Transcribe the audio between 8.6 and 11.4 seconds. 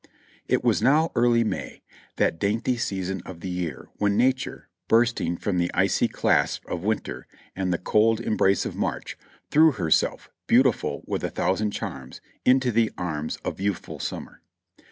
of March, threw herself, beautiful with a